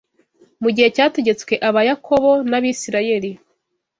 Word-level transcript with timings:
Mu 0.61 0.69
gihe 0.75 0.87
cyategetswe, 0.95 1.53
Abayakobo 1.69 2.29
n’Abisirayeli 2.49 3.31